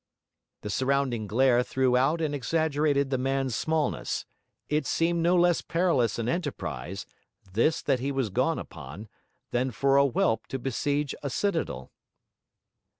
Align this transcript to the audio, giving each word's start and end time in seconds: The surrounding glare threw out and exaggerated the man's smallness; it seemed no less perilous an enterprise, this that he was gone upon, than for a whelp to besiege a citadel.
The 0.61 0.71
surrounding 0.71 1.27
glare 1.27 1.61
threw 1.61 1.95
out 1.95 2.21
and 2.21 2.33
exaggerated 2.33 3.11
the 3.11 3.19
man's 3.19 3.55
smallness; 3.55 4.25
it 4.67 4.87
seemed 4.87 5.21
no 5.21 5.35
less 5.35 5.61
perilous 5.61 6.17
an 6.17 6.27
enterprise, 6.27 7.05
this 7.53 7.83
that 7.83 7.99
he 7.99 8.11
was 8.11 8.31
gone 8.31 8.57
upon, 8.57 9.09
than 9.51 9.69
for 9.69 9.97
a 9.97 10.07
whelp 10.07 10.47
to 10.47 10.57
besiege 10.57 11.13
a 11.21 11.29
citadel. 11.29 11.91